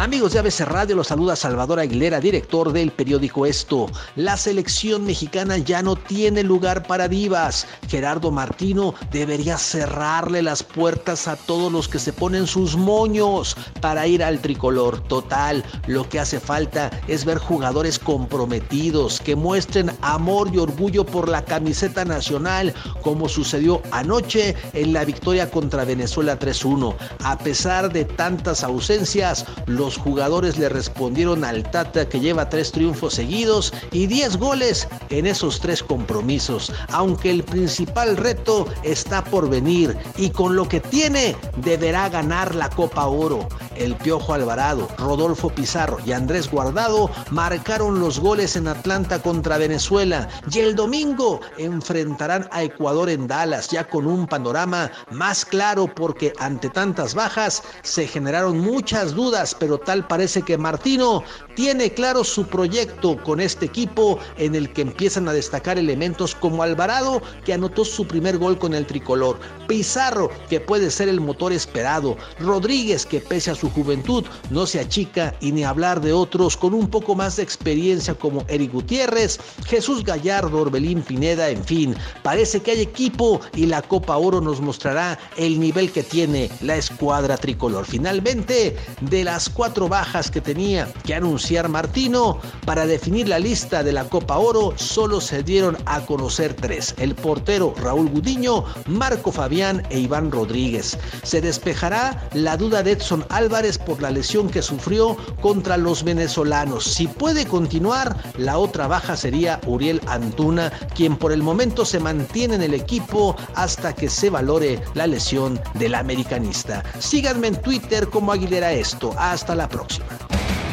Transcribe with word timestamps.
Amigos 0.00 0.32
de 0.32 0.38
ABC 0.38 0.60
Radio, 0.60 0.94
los 0.94 1.08
saluda 1.08 1.34
Salvador 1.34 1.80
Aguilera, 1.80 2.20
director 2.20 2.72
del 2.72 2.92
periódico 2.92 3.46
Esto. 3.46 3.86
La 4.14 4.36
selección 4.36 5.04
mexicana 5.04 5.58
ya 5.58 5.82
no 5.82 5.96
tiene 5.96 6.44
lugar 6.44 6.86
para 6.86 7.08
divas. 7.08 7.66
Gerardo 7.88 8.30
Martino 8.30 8.94
debería 9.10 9.58
cerrarle 9.58 10.40
las 10.40 10.62
puertas 10.62 11.26
a 11.26 11.34
todos 11.34 11.72
los 11.72 11.88
que 11.88 11.98
se 11.98 12.12
ponen 12.12 12.46
sus 12.46 12.76
moños 12.76 13.56
para 13.80 14.06
ir 14.06 14.22
al 14.22 14.38
tricolor. 14.38 15.00
Total, 15.00 15.64
lo 15.88 16.08
que 16.08 16.20
hace 16.20 16.38
falta 16.38 16.92
es 17.08 17.24
ver 17.24 17.38
jugadores 17.38 17.98
comprometidos 17.98 19.20
que 19.20 19.34
muestren 19.34 19.90
amor 20.02 20.48
y 20.52 20.58
orgullo 20.58 21.04
por 21.04 21.28
la 21.28 21.44
camiseta 21.44 22.04
nacional, 22.04 22.72
como 23.02 23.28
sucedió 23.28 23.82
anoche 23.90 24.54
en 24.74 24.92
la 24.92 25.04
victoria 25.04 25.50
contra 25.50 25.84
Venezuela 25.84 26.38
3-1. 26.38 26.94
A 27.24 27.36
pesar 27.38 27.92
de 27.92 28.04
tantas 28.04 28.62
ausencias, 28.62 29.44
los 29.66 29.87
los 29.88 29.96
jugadores 29.96 30.58
le 30.58 30.68
respondieron 30.68 31.44
al 31.44 31.62
Tata 31.70 32.06
que 32.06 32.20
lleva 32.20 32.50
tres 32.50 32.72
triunfos 32.72 33.14
seguidos 33.14 33.72
y 33.90 34.06
diez 34.06 34.36
goles 34.36 34.86
en 35.08 35.26
esos 35.26 35.60
tres 35.60 35.82
compromisos, 35.82 36.70
aunque 36.92 37.30
el 37.30 37.42
principal 37.42 38.18
reto 38.18 38.66
está 38.82 39.24
por 39.24 39.48
venir 39.48 39.96
y 40.18 40.28
con 40.28 40.56
lo 40.56 40.68
que 40.68 40.80
tiene 40.80 41.34
deberá 41.56 42.10
ganar 42.10 42.54
la 42.54 42.68
Copa 42.68 43.06
Oro. 43.06 43.48
El 43.78 43.94
Piojo 43.94 44.34
Alvarado, 44.34 44.88
Rodolfo 44.98 45.50
Pizarro 45.50 45.98
y 46.04 46.12
Andrés 46.12 46.50
Guardado 46.50 47.10
marcaron 47.30 48.00
los 48.00 48.18
goles 48.18 48.56
en 48.56 48.68
Atlanta 48.68 49.20
contra 49.22 49.56
Venezuela 49.56 50.28
y 50.50 50.58
el 50.58 50.74
domingo 50.74 51.40
enfrentarán 51.58 52.48
a 52.50 52.62
Ecuador 52.64 53.08
en 53.08 53.28
Dallas 53.28 53.68
ya 53.68 53.84
con 53.84 54.06
un 54.06 54.26
panorama 54.26 54.90
más 55.10 55.44
claro 55.44 55.86
porque 55.86 56.32
ante 56.38 56.68
tantas 56.70 57.14
bajas 57.14 57.62
se 57.82 58.06
generaron 58.06 58.58
muchas 58.58 59.14
dudas, 59.14 59.54
pero 59.58 59.78
tal 59.78 60.06
parece 60.06 60.42
que 60.42 60.58
Martino 60.58 61.22
tiene 61.54 61.92
claro 61.92 62.24
su 62.24 62.46
proyecto 62.46 63.22
con 63.22 63.40
este 63.40 63.66
equipo 63.66 64.18
en 64.36 64.54
el 64.54 64.72
que 64.72 64.82
empiezan 64.82 65.28
a 65.28 65.32
destacar 65.32 65.78
elementos 65.78 66.34
como 66.34 66.62
Alvarado, 66.62 67.22
que 67.44 67.52
anotó 67.52 67.84
su 67.84 68.06
primer 68.06 68.38
gol 68.38 68.58
con 68.58 68.74
el 68.74 68.86
tricolor, 68.86 69.38
Pizarro, 69.66 70.30
que 70.48 70.60
puede 70.60 70.90
ser 70.90 71.08
el 71.08 71.20
motor 71.20 71.52
esperado, 71.52 72.16
Rodríguez, 72.38 73.06
que 73.06 73.20
pese 73.20 73.50
a 73.50 73.54
su 73.54 73.67
juventud 73.70 74.24
no 74.50 74.66
se 74.66 74.80
achica 74.80 75.34
y 75.40 75.52
ni 75.52 75.64
hablar 75.64 76.00
de 76.00 76.12
otros 76.12 76.56
con 76.56 76.74
un 76.74 76.88
poco 76.88 77.14
más 77.14 77.36
de 77.36 77.42
experiencia 77.42 78.14
como 78.14 78.44
Eric 78.48 78.72
Gutiérrez, 78.72 79.38
Jesús 79.66 80.04
Gallardo, 80.04 80.60
Orbelín 80.60 81.02
Pineda, 81.02 81.48
en 81.48 81.64
fin, 81.64 81.94
parece 82.22 82.60
que 82.60 82.72
hay 82.72 82.80
equipo 82.80 83.40
y 83.54 83.66
la 83.66 83.82
Copa 83.82 84.16
Oro 84.16 84.40
nos 84.40 84.60
mostrará 84.60 85.18
el 85.36 85.58
nivel 85.60 85.90
que 85.92 86.02
tiene 86.02 86.50
la 86.60 86.76
escuadra 86.76 87.36
tricolor. 87.36 87.84
Finalmente, 87.84 88.76
de 89.00 89.24
las 89.24 89.48
cuatro 89.48 89.88
bajas 89.88 90.30
que 90.30 90.40
tenía 90.40 90.88
que 91.04 91.14
anunciar 91.14 91.68
Martino 91.68 92.38
para 92.64 92.86
definir 92.86 93.28
la 93.28 93.38
lista 93.38 93.82
de 93.82 93.92
la 93.92 94.04
Copa 94.04 94.38
Oro, 94.38 94.74
solo 94.76 95.20
se 95.20 95.42
dieron 95.42 95.76
a 95.86 96.00
conocer 96.00 96.54
tres: 96.54 96.94
el 96.98 97.14
portero 97.14 97.74
Raúl 97.82 98.08
Gudiño, 98.08 98.64
Marco 98.86 99.32
Fabián 99.32 99.82
e 99.90 99.98
Iván 100.00 100.30
Rodríguez. 100.30 100.96
Se 101.22 101.40
despejará 101.40 102.28
la 102.34 102.56
duda 102.56 102.82
de 102.82 102.92
Edson 102.92 103.24
Álvarez 103.28 103.57
por 103.84 104.00
la 104.00 104.12
lesión 104.12 104.48
que 104.48 104.62
sufrió 104.62 105.16
contra 105.40 105.76
los 105.76 106.04
venezolanos. 106.04 106.84
Si 106.84 107.08
puede 107.08 107.44
continuar, 107.44 108.16
la 108.36 108.56
otra 108.56 108.86
baja 108.86 109.16
sería 109.16 109.60
Uriel 109.66 110.00
Antuna, 110.06 110.70
quien 110.94 111.16
por 111.16 111.32
el 111.32 111.42
momento 111.42 111.84
se 111.84 111.98
mantiene 111.98 112.54
en 112.54 112.62
el 112.62 112.74
equipo 112.74 113.34
hasta 113.56 113.94
que 113.94 114.08
se 114.08 114.30
valore 114.30 114.80
la 114.94 115.08
lesión 115.08 115.60
del 115.74 115.96
americanista. 115.96 116.84
Síganme 117.00 117.48
en 117.48 117.60
Twitter 117.60 118.08
como 118.08 118.30
Aguilera 118.30 118.72
Esto. 118.72 119.12
Hasta 119.18 119.56
la 119.56 119.68
próxima. 119.68 120.06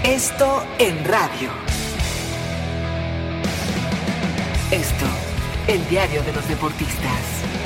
Esto 0.04 0.62
en 0.78 1.04
radio. 1.06 1.50
Esto, 4.70 5.06
el 5.68 5.88
diario 5.90 6.22
de 6.24 6.34
los 6.34 6.48
deportistas. 6.48 7.65